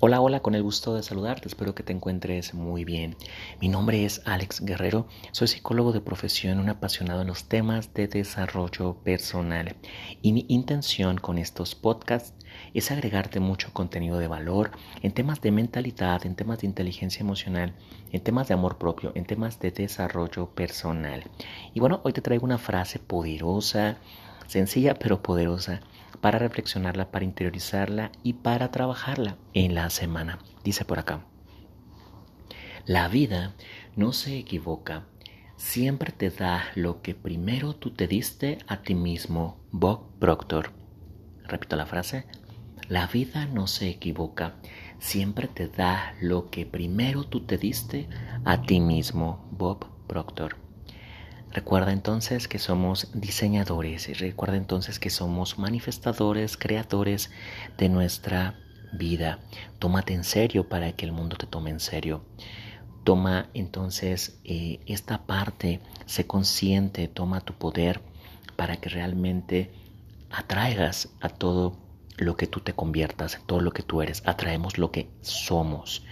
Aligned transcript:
Hola, 0.00 0.20
hola, 0.20 0.38
con 0.38 0.54
el 0.54 0.62
gusto 0.62 0.94
de 0.94 1.02
saludarte, 1.02 1.48
espero 1.48 1.74
que 1.74 1.82
te 1.82 1.92
encuentres 1.92 2.54
muy 2.54 2.84
bien. 2.84 3.16
Mi 3.60 3.66
nombre 3.66 4.04
es 4.04 4.22
Alex 4.26 4.60
Guerrero, 4.64 5.08
soy 5.32 5.48
psicólogo 5.48 5.90
de 5.90 6.00
profesión, 6.00 6.60
un 6.60 6.68
apasionado 6.68 7.22
en 7.22 7.26
los 7.26 7.48
temas 7.48 7.92
de 7.94 8.06
desarrollo 8.06 8.94
personal 9.02 9.74
y 10.22 10.32
mi 10.32 10.46
intención 10.48 11.18
con 11.18 11.36
estos 11.36 11.74
podcasts 11.74 12.32
es 12.74 12.92
agregarte 12.92 13.40
mucho 13.40 13.72
contenido 13.72 14.20
de 14.20 14.28
valor 14.28 14.70
en 15.02 15.10
temas 15.10 15.40
de 15.40 15.50
mentalidad, 15.50 16.24
en 16.24 16.36
temas 16.36 16.60
de 16.60 16.68
inteligencia 16.68 17.22
emocional, 17.22 17.74
en 18.12 18.22
temas 18.22 18.46
de 18.46 18.54
amor 18.54 18.78
propio, 18.78 19.10
en 19.16 19.24
temas 19.24 19.58
de 19.58 19.72
desarrollo 19.72 20.50
personal. 20.50 21.24
Y 21.74 21.80
bueno, 21.80 22.02
hoy 22.04 22.12
te 22.12 22.22
traigo 22.22 22.44
una 22.44 22.58
frase 22.58 23.00
poderosa, 23.00 23.96
sencilla 24.46 24.94
pero 24.94 25.22
poderosa 25.22 25.80
para 26.20 26.38
reflexionarla, 26.38 27.10
para 27.10 27.24
interiorizarla 27.24 28.12
y 28.22 28.34
para 28.34 28.70
trabajarla 28.70 29.36
en 29.54 29.74
la 29.74 29.90
semana. 29.90 30.38
Dice 30.64 30.84
por 30.84 30.98
acá, 30.98 31.24
la 32.86 33.08
vida 33.08 33.54
no 33.96 34.12
se 34.12 34.38
equivoca, 34.38 35.04
siempre 35.56 36.12
te 36.12 36.30
da 36.30 36.64
lo 36.74 37.02
que 37.02 37.14
primero 37.14 37.74
tú 37.74 37.90
te 37.90 38.06
diste 38.06 38.58
a 38.66 38.82
ti 38.82 38.94
mismo. 38.94 39.58
Bob 39.70 40.18
Proctor. 40.18 40.72
Repito 41.44 41.76
la 41.76 41.86
frase, 41.86 42.26
la 42.88 43.06
vida 43.06 43.46
no 43.46 43.66
se 43.66 43.88
equivoca, 43.88 44.54
siempre 44.98 45.48
te 45.48 45.68
da 45.68 46.14
lo 46.20 46.50
que 46.50 46.64
primero 46.64 47.24
tú 47.24 47.40
te 47.40 47.58
diste 47.58 48.08
a 48.44 48.62
ti 48.62 48.80
mismo. 48.80 49.46
Bob 49.50 49.86
Proctor. 50.06 50.67
Recuerda 51.52 51.92
entonces 51.92 52.46
que 52.46 52.58
somos 52.58 53.10
diseñadores 53.14 54.08
y 54.08 54.12
recuerda 54.12 54.56
entonces 54.56 54.98
que 54.98 55.08
somos 55.08 55.58
manifestadores, 55.58 56.56
creadores 56.56 57.30
de 57.78 57.88
nuestra 57.88 58.60
vida. 58.92 59.38
Tómate 59.78 60.12
en 60.12 60.24
serio 60.24 60.68
para 60.68 60.92
que 60.92 61.06
el 61.06 61.12
mundo 61.12 61.36
te 61.36 61.46
tome 61.46 61.70
en 61.70 61.80
serio. 61.80 62.24
Toma 63.02 63.48
entonces 63.54 64.40
eh, 64.44 64.80
esta 64.86 65.26
parte, 65.26 65.80
sé 66.04 66.26
consciente, 66.26 67.08
toma 67.08 67.40
tu 67.40 67.54
poder 67.54 68.02
para 68.56 68.76
que 68.76 68.90
realmente 68.90 69.72
atraigas 70.30 71.08
a 71.20 71.30
todo 71.30 71.78
lo 72.18 72.36
que 72.36 72.46
tú 72.46 72.60
te 72.60 72.74
conviertas, 72.74 73.40
todo 73.46 73.60
lo 73.60 73.72
que 73.72 73.82
tú 73.82 74.02
eres. 74.02 74.22
Atraemos 74.26 74.76
lo 74.76 74.90
que 74.90 75.08
somos. 75.22 76.04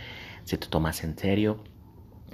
Si 0.45 0.57
te 0.57 0.69
tomas 0.69 1.05
en 1.05 1.19
serio, 1.19 1.63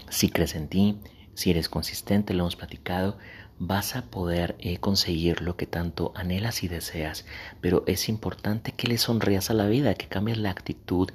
si 0.08 0.28
crees 0.28 0.54
en 0.54 0.68
ti, 0.68 1.00
si 1.34 1.50
eres 1.50 1.68
consistente, 1.68 2.34
lo 2.34 2.44
hemos 2.44 2.56
platicado, 2.56 3.16
vas 3.58 3.96
a 3.96 4.02
poder 4.02 4.56
eh, 4.58 4.78
conseguir 4.78 5.40
lo 5.40 5.56
que 5.56 5.66
tanto 5.66 6.12
anhelas 6.14 6.62
y 6.62 6.68
deseas. 6.68 7.24
Pero 7.60 7.84
es 7.86 8.08
importante 8.08 8.72
que 8.72 8.88
le 8.88 8.98
sonrías 8.98 9.50
a 9.50 9.54
la 9.54 9.66
vida, 9.66 9.94
que 9.94 10.08
cambies 10.08 10.38
la 10.38 10.50
actitud 10.50 11.10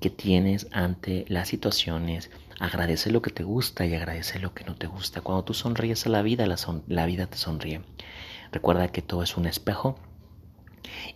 que 0.00 0.10
tienes 0.10 0.68
ante 0.72 1.24
las 1.28 1.48
situaciones. 1.48 2.30
Agradece 2.58 3.10
lo 3.10 3.22
que 3.22 3.30
te 3.30 3.44
gusta 3.44 3.86
y 3.86 3.94
agradece 3.94 4.38
lo 4.38 4.54
que 4.54 4.64
no 4.64 4.74
te 4.76 4.86
gusta. 4.86 5.20
Cuando 5.20 5.44
tú 5.44 5.54
sonríes 5.54 6.06
a 6.06 6.10
la 6.10 6.22
vida, 6.22 6.46
la, 6.46 6.56
la 6.86 7.06
vida 7.06 7.26
te 7.26 7.36
sonríe. 7.36 7.82
Recuerda 8.52 8.88
que 8.88 9.02
todo 9.02 9.22
es 9.22 9.36
un 9.36 9.46
espejo 9.46 9.98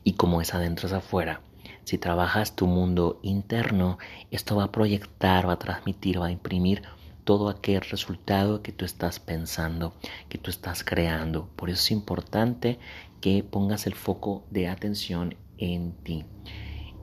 y 0.05 0.15
como 0.15 0.41
es 0.41 0.55
adentro 0.55 0.89
es 0.89 0.95
afuera. 0.95 1.43
Si 1.85 1.99
trabajas 1.99 2.57
tu 2.57 2.67
mundo 2.67 3.21
interno, 3.23 3.99
esto 4.31 4.57
va 4.57 4.65
a 4.65 4.73
proyectar, 4.73 5.49
va 5.49 5.53
a 5.53 5.59
transmitir, 5.59 6.21
va 6.21 6.27
a 6.27 6.33
imprimir 6.33 6.83
todo 7.27 7.49
aquel 7.49 7.81
resultado 7.81 8.63
que 8.63 8.71
tú 8.71 8.85
estás 8.85 9.19
pensando, 9.19 9.93
que 10.29 10.39
tú 10.39 10.49
estás 10.49 10.85
creando. 10.85 11.49
Por 11.57 11.69
eso 11.69 11.81
es 11.81 11.91
importante 11.91 12.79
que 13.21 13.43
pongas 13.43 13.89
el 13.89 13.97
foco 13.97 14.47
de 14.51 14.69
atención 14.69 15.35
en 15.59 15.93
ti. 16.05 16.25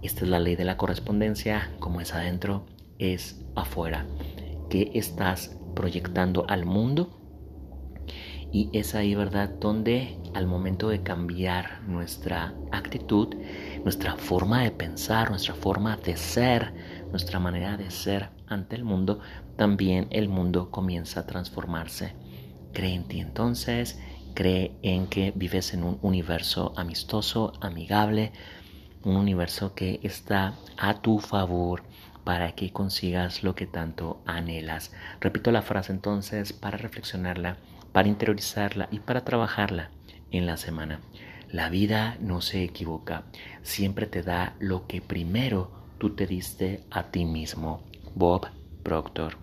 Esta 0.01 0.23
es 0.23 0.29
la 0.29 0.39
ley 0.39 0.55
de 0.55 0.63
la 0.63 0.77
correspondencia, 0.77 1.75
como 1.79 1.99
es 1.99 2.13
adentro, 2.13 2.65
es 2.99 3.43
afuera. 3.53 4.07
¿Qué 4.69 4.91
estás 4.93 5.57
proyectando 5.75 6.45
al 6.47 6.65
mundo? 6.65 7.22
Y 8.53 8.69
es 8.71 8.93
ahí, 8.93 9.15
¿verdad?, 9.15 9.49
donde 9.49 10.19
al 10.35 10.45
momento 10.45 10.89
de 10.89 11.01
cambiar 11.01 11.81
nuestra 11.87 12.53
actitud, 12.71 13.35
nuestra 13.83 14.15
forma 14.15 14.61
de 14.61 14.69
pensar, 14.69 15.31
nuestra 15.31 15.55
forma 15.55 15.97
de 15.97 16.15
ser, 16.15 16.71
nuestra 17.09 17.39
manera 17.39 17.77
de 17.77 17.89
ser 17.89 18.29
ante 18.45 18.75
el 18.75 18.83
mundo, 18.83 19.21
también 19.57 20.05
el 20.11 20.29
mundo 20.29 20.69
comienza 20.69 21.21
a 21.21 21.25
transformarse. 21.25 22.13
Cree 22.73 22.93
en 22.93 23.07
ti 23.07 23.21
entonces, 23.21 23.99
cree 24.35 24.77
en 24.83 25.07
que 25.07 25.33
vives 25.35 25.73
en 25.73 25.83
un 25.83 25.97
universo 26.03 26.73
amistoso, 26.77 27.53
amigable, 27.59 28.33
un 29.03 29.15
universo 29.15 29.73
que 29.73 29.99
está 30.03 30.53
a 30.77 31.01
tu 31.01 31.17
favor 31.17 31.81
para 32.23 32.51
que 32.51 32.71
consigas 32.71 33.41
lo 33.41 33.55
que 33.55 33.65
tanto 33.65 34.21
anhelas. 34.27 34.91
Repito 35.19 35.51
la 35.51 35.63
frase 35.63 35.91
entonces 35.91 36.53
para 36.53 36.77
reflexionarla 36.77 37.57
para 37.93 38.09
interiorizarla 38.09 38.89
y 38.91 38.99
para 38.99 39.23
trabajarla 39.23 39.91
en 40.31 40.45
la 40.45 40.57
semana. 40.57 40.99
La 41.49 41.69
vida 41.69 42.17
no 42.19 42.41
se 42.41 42.63
equivoca, 42.63 43.23
siempre 43.61 44.07
te 44.07 44.23
da 44.23 44.55
lo 44.59 44.87
que 44.87 45.01
primero 45.01 45.71
tú 45.99 46.15
te 46.15 46.27
diste 46.27 46.83
a 46.91 47.03
ti 47.11 47.23
mismo. 47.23 47.83
Bob 48.15 48.47
Proctor. 48.83 49.37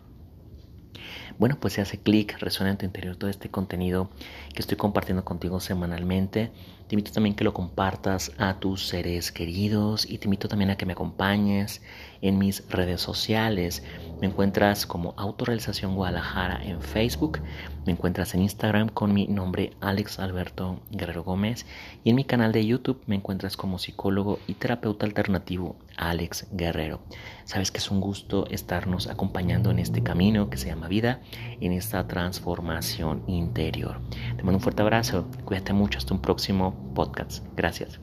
Bueno, 1.39 1.59
pues 1.59 1.75
se 1.75 1.81
hace 1.81 1.99
clic, 1.99 2.39
resuena 2.39 2.71
en 2.71 2.77
tu 2.77 2.85
interior 2.85 3.17
todo 3.17 3.31
este 3.31 3.49
contenido 3.49 4.11
que 4.55 4.61
estoy 4.61 4.77
compartiendo 4.77 5.25
contigo 5.25 5.59
semanalmente. 5.61 6.53
Te 6.87 6.95
invito 6.95 7.13
también 7.13 7.35
que 7.35 7.45
lo 7.45 7.55
compartas 7.55 8.33
a 8.37 8.59
tus 8.61 8.87
seres 8.87 9.33
queridos 9.33 10.05
y 10.09 10.19
te 10.19 10.27
invito 10.27 10.49
también 10.49 10.71
a 10.71 10.77
que 10.77 10.87
me 10.87 10.93
acompañes 10.93 11.83
en 12.23 12.39
mis 12.39 12.69
redes 12.69 13.01
sociales. 13.01 13.83
Me 14.21 14.27
encuentras 14.27 14.87
como 14.87 15.15
Autorealización 15.17 15.95
Guadalajara 15.95 16.63
en 16.63 16.83
Facebook. 16.83 17.41
Me 17.87 17.93
encuentras 17.93 18.35
en 18.35 18.43
Instagram 18.43 18.89
con 18.89 19.15
mi 19.15 19.27
nombre 19.27 19.73
Alex 19.81 20.19
Alberto 20.19 20.81
Guerrero 20.91 21.25
Gómez. 21.25 21.65
Y 22.05 22.11
en 22.11 22.17
mi 22.17 22.25
canal 22.25 22.53
de 22.53 22.67
YouTube 22.67 23.03
me 23.07 23.17
encuentras 23.17 23.57
como 23.57 23.79
psicólogo 23.79 24.39
y 24.47 24.55
terapeuta 24.55 25.07
alternativo 25.07 25.77
Alex 25.97 26.49
Guerrero. 26.53 27.01
Sabes 27.45 27.71
que 27.71 27.79
es 27.79 27.91
un 27.91 28.01
gusto 28.01 28.47
estarnos 28.51 29.07
acompañando 29.07 29.71
en 29.71 29.79
este 29.79 30.03
camino 30.03 30.51
que 30.51 30.59
se 30.59 30.69
llama 30.69 30.89
vida, 30.89 31.21
en 31.61 31.73
esta 31.73 32.07
transformación 32.07 33.25
interior. 33.27 34.01
Te 34.37 34.43
mando 34.43 34.59
un 34.59 34.61
fuerte 34.61 34.83
abrazo. 34.83 35.27
Cuídate 35.45 35.73
mucho. 35.73 35.99
Hasta 35.99 36.15
un 36.15 36.21
próximo 36.21 36.93
podcast. 36.95 37.45
Gracias. 37.57 38.01